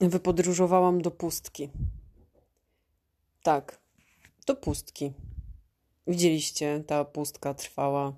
[0.00, 1.70] Wypodróżowałam do pustki.
[3.42, 3.80] Tak,
[4.46, 5.12] do pustki.
[6.06, 8.16] Widzieliście, ta pustka trwała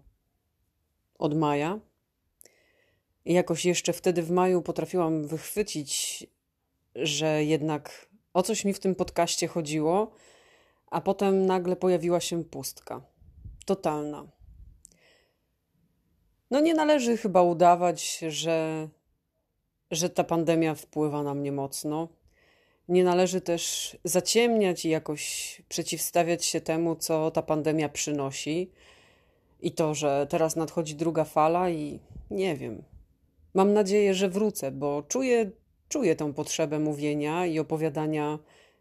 [1.18, 1.80] od maja.
[3.24, 6.26] I jakoś jeszcze wtedy w maju potrafiłam wychwycić,
[6.94, 10.10] że jednak o coś mi w tym podcaście chodziło,
[10.86, 13.00] a potem nagle pojawiła się pustka.
[13.66, 14.26] Totalna.
[16.50, 18.88] No nie należy chyba udawać, że
[19.90, 22.08] że ta pandemia wpływa na mnie mocno.
[22.88, 28.70] Nie należy też zaciemniać i jakoś przeciwstawiać się temu, co ta pandemia przynosi.
[29.60, 32.00] I to, że teraz nadchodzi druga fala, i
[32.30, 32.82] nie wiem.
[33.54, 35.50] Mam nadzieję, że wrócę, bo czuję,
[35.88, 38.38] czuję tę potrzebę mówienia i opowiadania,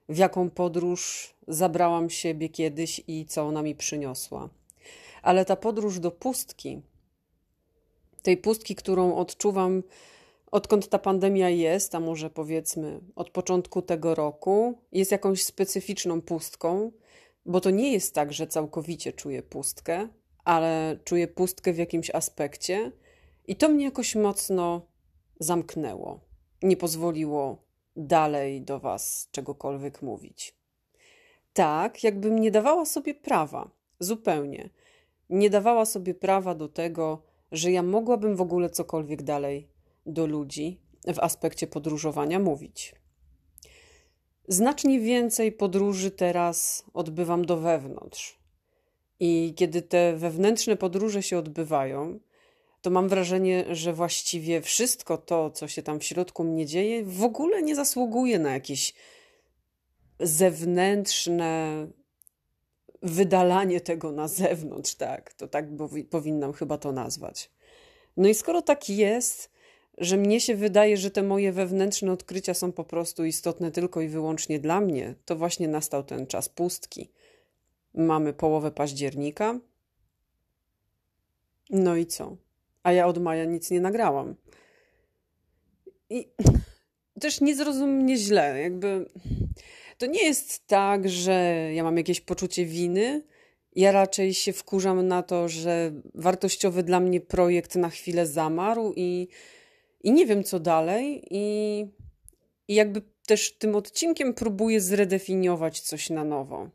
[0.10, 4.50] w jaką podróż zabrałam siebie kiedyś i co ona mi przyniosła.
[5.22, 6.82] Ale ta podróż do pustki,
[8.22, 9.84] tej pustki, którą odczuwam
[10.52, 16.92] odkąd ta pandemia jest, a może powiedzmy od początku tego roku, jest jakąś specyficzną pustką,
[17.46, 20.08] bo to nie jest tak, że całkowicie czuję pustkę,
[20.44, 22.92] ale czuję pustkę w jakimś aspekcie
[23.48, 24.82] i to mnie jakoś mocno
[25.40, 26.20] zamknęło.
[26.64, 27.64] Nie pozwoliło
[27.96, 30.56] dalej do Was czegokolwiek mówić.
[31.54, 34.70] Tak, jakbym nie dawała sobie prawa, zupełnie.
[35.30, 39.70] Nie dawała sobie prawa do tego, że ja mogłabym w ogóle cokolwiek dalej
[40.14, 40.82] do ludzi
[41.14, 42.96] w aspekcie podróżowania mówić.
[44.48, 48.40] Znacznie więcej podróży teraz odbywam do wewnątrz.
[49.20, 52.20] I kiedy te wewnętrzne podróże się odbywają,
[52.82, 57.24] to mam wrażenie, że właściwie wszystko to, co się tam w środku mnie dzieje, w
[57.24, 58.94] ogóle nie zasługuje na jakieś
[60.20, 61.88] zewnętrzne
[63.02, 65.34] wydalanie tego na zewnątrz, tak.
[65.34, 65.66] To tak
[66.10, 67.52] powinnam chyba to nazwać.
[68.18, 69.52] No i skoro tak jest,
[70.00, 74.08] że mnie się wydaje, że te moje wewnętrzne odkrycia są po prostu istotne tylko i
[74.08, 77.10] wyłącznie dla mnie, to właśnie nastał ten czas pustki.
[77.94, 79.60] Mamy połowę października.
[81.70, 82.38] No i co?
[82.84, 84.36] A ja od maja nic nie nagrałam.
[86.10, 86.28] I
[87.22, 89.06] też nie zrozum mnie źle, jakby
[89.98, 91.34] to nie jest tak, że
[91.74, 93.24] ja mam jakieś poczucie winy.
[93.76, 99.28] Ja raczej się wkurzam na to, że wartościowy dla mnie projekt na chwilę zamarł i
[100.02, 101.86] i nie wiem co dalej, i,
[102.68, 106.70] i jakby też tym odcinkiem próbuję zredefiniować coś na nowo.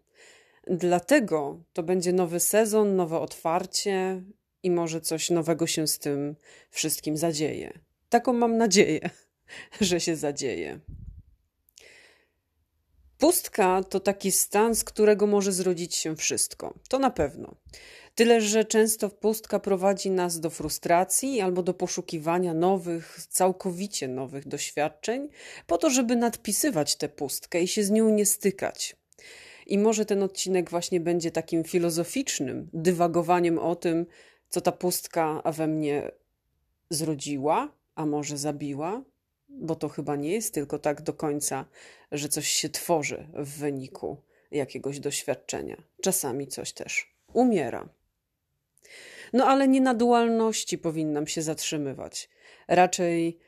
[0.67, 4.23] Dlatego to będzie nowy sezon, nowe otwarcie
[4.63, 6.37] i może coś nowego się z tym
[6.71, 7.79] wszystkim zadzieje.
[8.09, 9.11] Taką mam nadzieję,
[9.81, 10.81] że się zadzieje.
[13.19, 16.75] Pustka to taki stan, z którego może zrodzić się wszystko.
[16.89, 17.55] To na pewno.
[18.15, 25.29] Tyle, że często pustka prowadzi nas do frustracji albo do poszukiwania nowych, całkowicie nowych doświadczeń,
[25.67, 28.97] po to, żeby nadpisywać tę pustkę i się z nią nie stykać.
[29.67, 34.07] I może ten odcinek właśnie będzie takim filozoficznym dywagowaniem o tym,
[34.49, 36.11] co ta pustka we mnie
[36.91, 39.03] zrodziła, a może zabiła,
[39.49, 41.65] bo to chyba nie jest tylko tak do końca,
[42.13, 44.17] że coś się tworzy w wyniku
[44.51, 45.83] jakiegoś doświadczenia.
[46.03, 47.89] Czasami coś też umiera.
[49.35, 52.31] No ale nie na dualności powinnam się zatrzymywać.
[52.69, 53.39] Raczej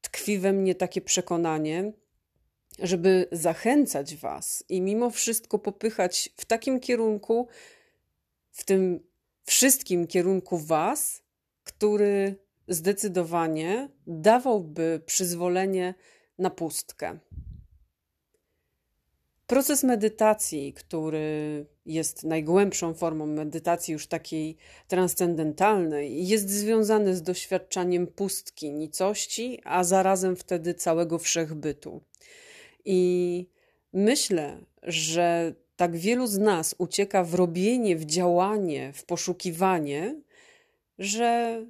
[0.00, 1.92] tkwi we mnie takie przekonanie,
[2.78, 7.48] żeby zachęcać Was i mimo wszystko popychać w takim kierunku,
[8.50, 9.00] w tym
[9.44, 11.22] wszystkim kierunku Was,
[11.64, 12.36] który
[12.68, 15.94] zdecydowanie dawałby przyzwolenie
[16.38, 17.18] na pustkę.
[19.50, 24.56] Proces medytacji, który jest najgłębszą formą medytacji, już takiej
[24.88, 32.00] transcendentalnej, jest związany z doświadczaniem pustki, nicości, a zarazem wtedy całego wszechbytu.
[32.84, 33.46] I
[33.92, 40.20] myślę, że tak wielu z nas ucieka w robienie, w działanie, w poszukiwanie,
[40.98, 41.60] że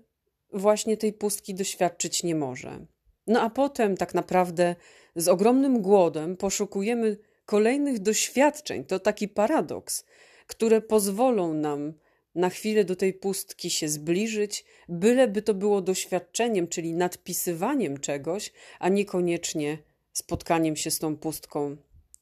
[0.52, 2.86] właśnie tej pustki doświadczyć nie może.
[3.26, 4.76] No a potem tak naprawdę
[5.16, 8.84] z ogromnym głodem poszukujemy kolejnych doświadczeń.
[8.84, 10.04] To taki paradoks,
[10.46, 11.92] które pozwolą nam
[12.34, 18.88] na chwilę do tej pustki się zbliżyć, byleby to było doświadczeniem, czyli nadpisywaniem czegoś, a
[18.88, 19.78] niekoniecznie
[20.12, 21.76] spotkaniem się z tą pustką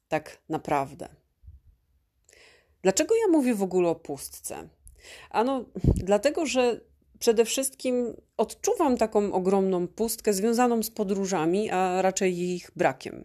[0.08, 1.08] tak naprawdę.
[2.82, 4.68] Dlaczego ja mówię w ogóle o pustce?
[5.30, 5.64] Ano,
[5.94, 6.80] dlatego, że
[7.18, 13.24] przede wszystkim odczuwam taką ogromną pustkę związaną z podróżami, a raczej ich brakiem.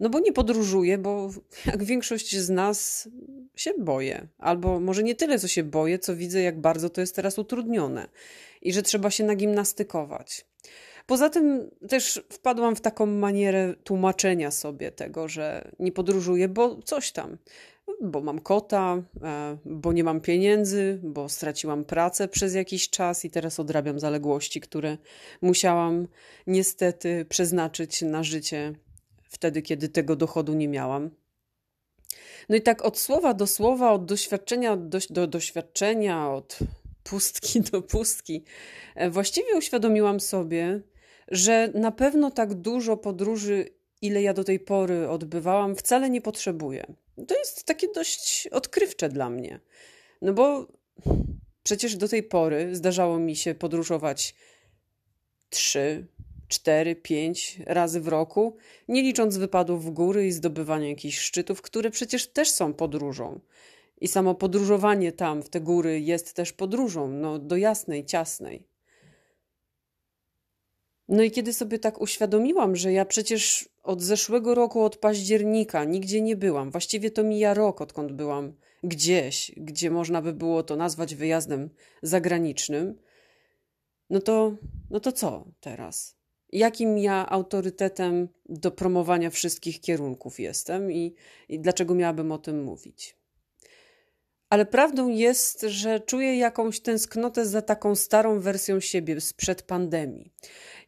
[0.00, 1.30] No bo nie podróżuję, bo
[1.66, 3.08] jak większość z nas
[3.56, 4.28] się boję.
[4.38, 8.08] Albo może nie tyle, co się boję, co widzę, jak bardzo to jest teraz utrudnione
[8.62, 10.46] i że trzeba się nagimnastykować.
[11.06, 17.12] Poza tym też wpadłam w taką manierę tłumaczenia sobie tego, że nie podróżuję, bo coś
[17.12, 17.38] tam.
[18.00, 23.30] Bo mam kota, e, bo nie mam pieniędzy, bo straciłam pracę przez jakiś czas i
[23.30, 24.98] teraz odrabiam zaległości, które
[25.42, 26.08] musiałam
[26.46, 28.74] niestety przeznaczyć na życie
[29.28, 31.10] wtedy, kiedy tego dochodu nie miałam.
[32.48, 36.58] No i tak od słowa do słowa, od doświadczenia do, do doświadczenia, od
[37.04, 38.44] pustki do pustki,
[38.94, 40.80] e, właściwie uświadomiłam sobie,
[41.28, 43.68] że na pewno tak dużo podróży,
[44.02, 46.86] ile ja do tej pory odbywałam, wcale nie potrzebuję.
[47.28, 49.60] To jest takie dość odkrywcze dla mnie.
[50.22, 50.66] No bo
[51.62, 54.34] przecież do tej pory zdarzało mi się podróżować
[55.50, 56.06] trzy,
[56.54, 58.56] cztery, pięć razy w roku,
[58.88, 63.40] nie licząc wypadów w góry i zdobywania jakichś szczytów, które przecież też są podróżą.
[64.00, 68.66] I samo podróżowanie tam, w te góry, jest też podróżą, no do jasnej, ciasnej.
[71.08, 76.20] No i kiedy sobie tak uświadomiłam, że ja przecież od zeszłego roku, od października, nigdzie
[76.20, 78.52] nie byłam, właściwie to mija rok, odkąd byłam
[78.82, 81.70] gdzieś, gdzie można by było to nazwać wyjazdem
[82.02, 82.98] zagranicznym,
[84.10, 84.56] no to,
[84.90, 86.16] no to co teraz?
[86.54, 91.14] Jakim ja autorytetem do promowania wszystkich kierunków jestem i,
[91.48, 93.16] i dlaczego miałabym o tym mówić?
[94.50, 100.32] Ale prawdą jest, że czuję jakąś tęsknotę za taką starą wersją siebie sprzed pandemii.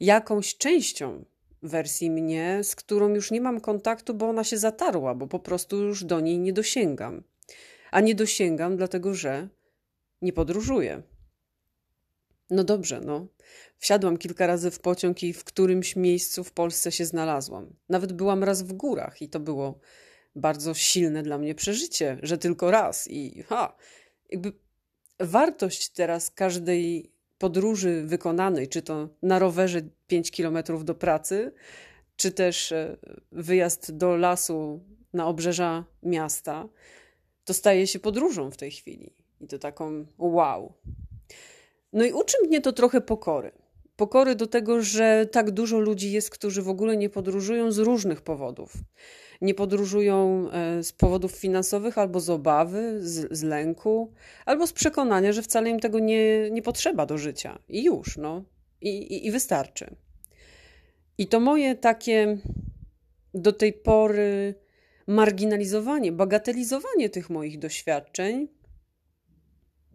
[0.01, 1.25] Jakąś częścią
[1.63, 5.83] wersji mnie, z którą już nie mam kontaktu, bo ona się zatarła, bo po prostu
[5.83, 7.23] już do niej nie dosięgam.
[7.91, 9.49] A nie dosięgam, dlatego że
[10.23, 11.03] nie podróżuję.
[12.51, 13.27] No dobrze, no.
[13.79, 17.75] Wsiadłam kilka razy w pociąg i w którymś miejscu w Polsce się znalazłam.
[17.89, 19.79] Nawet byłam raz w górach i to było
[20.37, 23.77] bardzo silne dla mnie przeżycie, że tylko raz i ha,
[24.31, 24.53] jakby
[25.21, 31.53] wartość teraz każdej podróży wykonanej, czy to na rowerze 5 kilometrów do pracy,
[32.17, 32.97] czy też e,
[33.33, 34.81] wyjazd do lasu
[35.13, 36.69] na obrzeża miasta,
[37.45, 39.13] to staje się podróżą w tej chwili.
[39.41, 40.73] I to taką wow.
[41.97, 43.53] No i uczy mnie to trochę pokory.
[43.97, 48.23] Pokory do tego, że tak dużo ludzi jest, którzy w ogóle nie podróżują z różnych
[48.23, 48.73] powodów
[49.41, 54.13] nie podróżują e, z powodów finansowych albo z obawy, z, z lęku,
[54.47, 57.59] albo z przekonania, że wcale im tego nie, nie potrzeba do życia.
[57.69, 58.45] I już, no.
[58.81, 59.97] I, i, I wystarczy.
[61.19, 62.39] I to moje takie
[63.35, 64.55] do tej pory
[65.07, 68.49] marginalizowanie, bagatelizowanie tych moich doświadczeń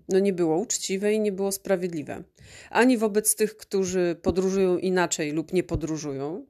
[0.10, 2.24] no nie było uczciwe i nie było sprawiedliwe.
[2.70, 6.46] Ani wobec tych, którzy podróżują inaczej lub nie podróżują,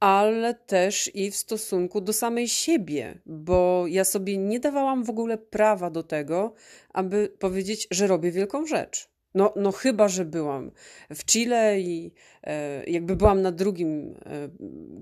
[0.00, 5.38] ale też i w stosunku do samej siebie, bo ja sobie nie dawałam w ogóle
[5.38, 6.54] prawa do tego,
[6.92, 9.14] aby powiedzieć, że robię wielką rzecz.
[9.34, 10.70] No, no chyba, że byłam
[11.10, 12.12] w Chile i
[12.42, 14.48] e, jakby byłam na drugim e,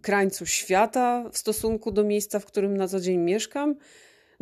[0.02, 3.74] krańcu świata w stosunku do miejsca, w którym na co dzień mieszkam,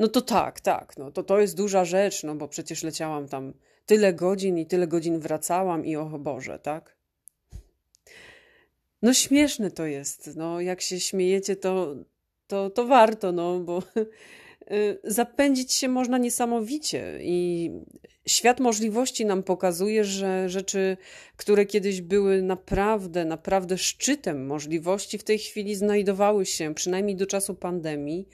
[0.01, 3.53] no to tak, tak, no to to jest duża rzecz, no bo przecież leciałam tam
[3.87, 6.97] tyle godzin i tyle godzin wracałam i o Boże, tak?
[9.03, 10.37] No śmieszne to jest.
[10.37, 11.97] No, jak się śmiejecie, to,
[12.47, 13.83] to, to warto, no, bo
[14.73, 17.71] y, zapędzić się można niesamowicie i
[18.27, 20.97] świat możliwości nam pokazuje, że rzeczy,
[21.37, 27.55] które kiedyś były naprawdę, naprawdę szczytem możliwości, w tej chwili znajdowały się, przynajmniej do czasu
[27.55, 28.29] pandemii,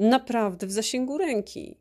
[0.00, 1.76] naprawdę w zasięgu ręki.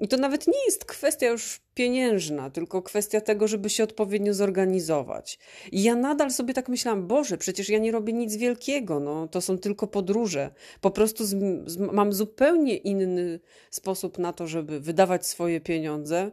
[0.00, 5.38] I to nawet nie jest kwestia już pieniężna, tylko kwestia tego, żeby się odpowiednio zorganizować.
[5.72, 9.40] I ja nadal sobie tak myślałam, Boże, przecież ja nie robię nic wielkiego, no, to
[9.40, 10.50] są tylko podróże.
[10.80, 11.36] Po prostu z,
[11.66, 16.30] z, mam zupełnie inny sposób na to, żeby wydawać swoje pieniądze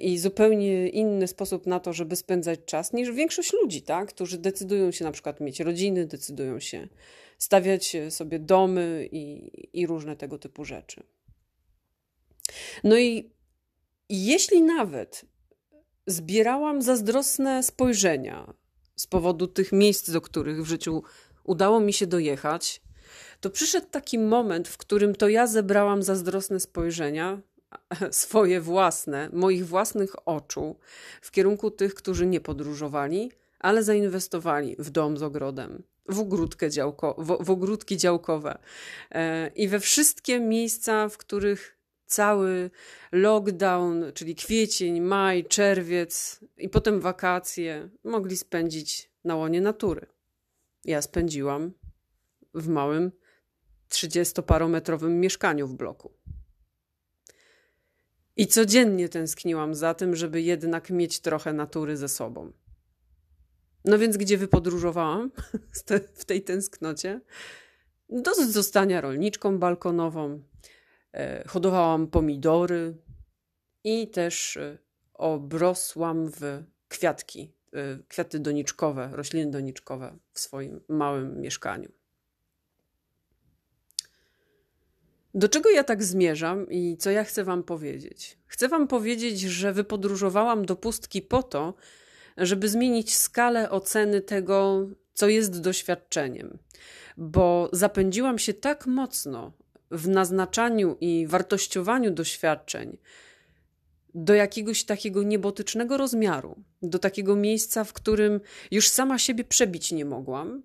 [0.00, 4.08] i zupełnie inny sposób na to, żeby spędzać czas niż większość ludzi, tak?
[4.08, 6.88] którzy decydują się na przykład mieć rodziny, decydują się
[7.38, 11.02] stawiać sobie domy i, i różne tego typu rzeczy.
[12.84, 13.30] No i
[14.08, 15.24] jeśli nawet
[16.06, 18.54] zbierałam zazdrosne spojrzenia
[18.96, 21.02] z powodu tych miejsc, do których w życiu
[21.44, 22.82] udało mi się dojechać,
[23.40, 27.40] to przyszedł taki moment, w którym to ja zebrałam zazdrosne spojrzenia,
[28.10, 30.76] swoje własne, moich własnych oczu,
[31.20, 37.14] w kierunku tych, którzy nie podróżowali, ale zainwestowali w dom z ogrodem, w, ogródkę działko,
[37.18, 38.58] w, w ogródki działkowe
[39.10, 42.70] e, i we wszystkie miejsca, w których cały
[43.12, 50.06] lockdown, czyli kwiecień, maj, czerwiec i potem wakacje mogli spędzić na łonie natury.
[50.84, 51.72] Ja spędziłam
[52.54, 53.12] w małym,
[53.88, 56.12] trzydziestoparometrowym mieszkaniu w bloku.
[58.36, 62.52] I codziennie tęskniłam za tym, żeby jednak mieć trochę natury ze sobą.
[63.84, 65.30] No więc gdzie wypodróżowałam
[66.14, 67.20] w tej tęsknocie?
[68.08, 70.42] Do zostania rolniczką balkonową.
[71.12, 72.96] E, hodowałam pomidory
[73.84, 74.78] i też e,
[75.14, 81.92] obrosłam w kwiatki, e, kwiaty doniczkowe, rośliny doniczkowe w swoim małym mieszkaniu.
[85.34, 88.38] Do czego ja tak zmierzam i co ja chcę Wam powiedzieć?
[88.46, 91.74] Chcę Wam powiedzieć, że wypodróżowałam do pustki po to,
[92.36, 96.58] żeby zmienić skalę oceny tego, co jest doświadczeniem,
[97.16, 99.52] bo zapędziłam się tak mocno
[99.90, 102.98] w naznaczaniu i wartościowaniu doświadczeń
[104.14, 110.04] do jakiegoś takiego niebotycznego rozmiaru, do takiego miejsca, w którym już sama siebie przebić nie
[110.04, 110.62] mogłam,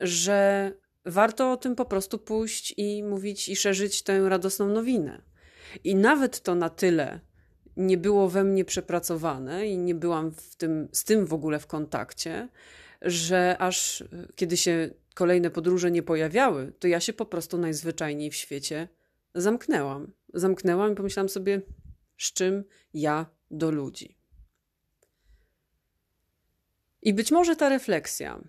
[0.00, 0.72] że
[1.04, 5.22] warto o tym po prostu pójść i mówić i szerzyć tę radosną nowinę.
[5.84, 7.20] I nawet to na tyle
[7.76, 11.66] nie było we mnie przepracowane i nie byłam w tym, z tym w ogóle w
[11.66, 12.48] kontakcie,
[13.02, 18.30] że aż e, kiedy się kolejne podróże nie pojawiały, to ja się po prostu najzwyczajniej
[18.30, 18.88] w świecie
[19.34, 20.12] zamknęłam.
[20.34, 21.62] Zamknęłam i pomyślałam sobie,
[22.18, 24.16] z czym ja do ludzi.
[27.02, 28.40] I być może ta refleksja,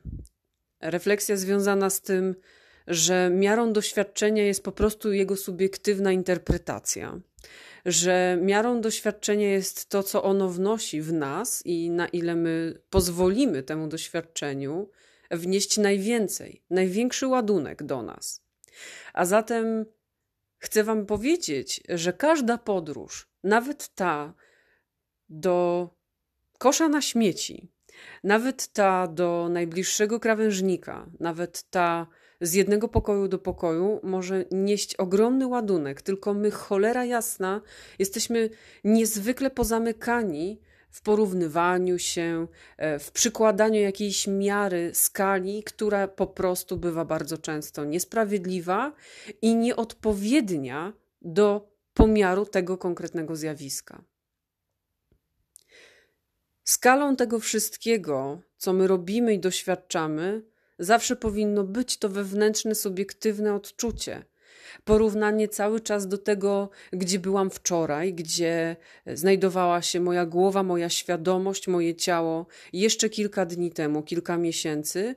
[0.84, 2.36] refleksja związana z tym,
[2.88, 7.20] że miarą doświadczenia jest po prostu jego subiektywna interpretacja,
[7.86, 13.64] że miarą doświadczenia jest to, co ono wnosi w nas i na ile my pozwolimy
[13.64, 14.90] temu doświadczeniu
[15.32, 18.44] wnieść najwięcej, największy ładunek do nas.
[19.14, 19.86] A zatem
[20.58, 24.34] chcę Wam powiedzieć, że każda podróż, nawet ta
[25.30, 25.90] do
[26.58, 27.68] kosza na śmieci,
[28.24, 32.08] nawet ta do najbliższego krawężnika, nawet ta
[32.42, 37.62] z jednego pokoju do pokoju może nieść ogromny ładunek, tylko my, cholera jasna,
[38.00, 38.50] jesteśmy
[38.84, 40.60] niezwykle pozamykani
[40.90, 42.48] w porównywaniu się,
[42.78, 48.94] e, w przykładaniu jakiejś miary skali, która po prostu bywa bardzo często niesprawiedliwa
[49.42, 54.04] i nieodpowiednia do pomiaru tego konkretnego zjawiska.
[56.64, 60.42] Skalą tego wszystkiego, co my robimy i doświadczamy,
[60.80, 64.26] zawsze powinno być to wewnętrzne, subiektywne odczucie.
[64.84, 68.76] Porównanie cały czas do tego, gdzie byłam wczoraj, gdzie
[69.08, 75.16] znajdowała się moja głowa, moja świadomość, moje ciało jeszcze kilka dni temu, kilka miesięcy,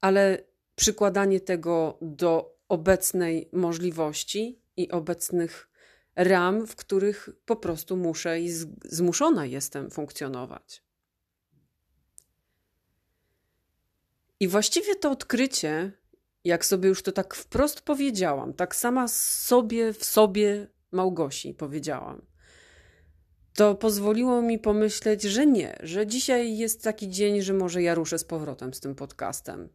[0.00, 0.38] ale
[0.74, 5.68] przykładanie tego do obecnej możliwości i obecnych
[6.18, 8.50] ram, w których po prostu muszę i
[8.84, 10.82] zmuszona jestem funkcjonować.
[14.40, 15.92] I właściwie to odkrycie,
[16.44, 22.22] jak sobie już to tak wprost powiedziałam, tak sama sobie w sobie Małgosi powiedziałam,
[23.54, 28.18] to pozwoliło mi pomyśleć, że nie, że dzisiaj jest taki dzień, że może ja ruszę
[28.18, 29.68] z powrotem z tym podcastem.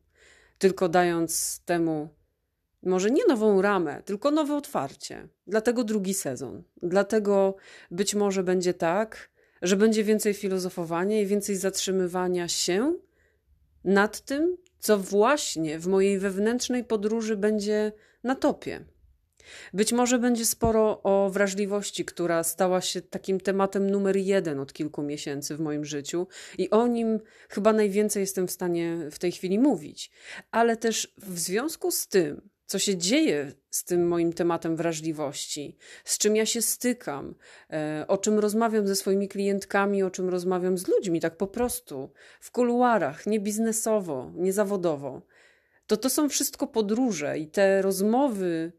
[0.57, 2.09] Tylko dając temu
[2.85, 5.27] może nie nową ramę, tylko nowe otwarcie.
[5.47, 6.63] Dlatego drugi sezon.
[6.83, 7.55] Dlatego
[7.91, 9.29] być może będzie tak,
[9.61, 12.95] że będzie więcej filozofowania i więcej zatrzymywania się
[13.83, 17.91] nad tym, co właśnie w mojej wewnętrznej podróży będzie
[18.23, 18.85] na topie.
[19.73, 25.03] Być może będzie sporo o wrażliwości, która stała się takim tematem numer jeden od kilku
[25.03, 29.59] miesięcy w moim życiu, i o nim chyba najwięcej jestem w stanie w tej chwili
[29.59, 30.11] mówić.
[30.51, 36.17] Ale też w związku z tym, co się dzieje z tym moim tematem wrażliwości, z
[36.17, 37.35] czym ja się stykam,
[37.69, 42.11] e, o czym rozmawiam ze swoimi klientkami, o czym rozmawiam z ludźmi, tak po prostu,
[42.39, 45.21] w kuluarach, nie biznesowo, nie zawodowo.
[45.87, 48.71] To to są wszystko podróże i te rozmowy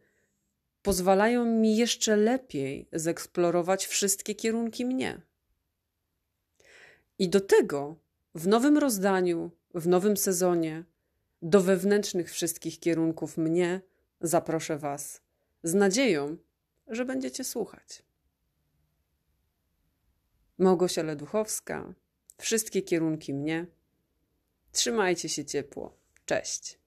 [0.83, 5.21] pozwalają mi jeszcze lepiej zeksplorować wszystkie kierunki mnie.
[7.19, 7.97] I do tego
[8.35, 10.85] w nowym rozdaniu, w nowym sezonie
[11.45, 13.81] do wewnętrznych wszystkich kierunków mnie
[14.21, 15.21] zaproszę Was
[15.63, 16.37] z nadzieją,
[16.89, 18.03] że będziecie słuchać.
[20.59, 21.95] Małgosia Leduchowska,
[22.39, 23.67] wszystkie kierunki mnie.
[24.73, 25.97] Trzymajcie się ciepło.
[26.27, 26.79] Cześć.